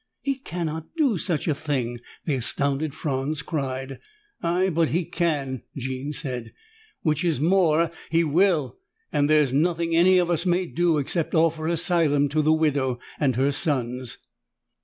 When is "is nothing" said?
9.41-9.95